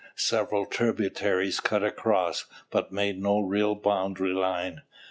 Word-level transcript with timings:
Several 0.15 0.65
tributaries 0.65 1.59
cut 1.59 1.83
across, 1.83 2.47
but 2.71 2.91
made 2.91 3.21
no 3.21 3.39
real 3.39 3.75
boundary 3.75 4.33
line. 4.33 4.81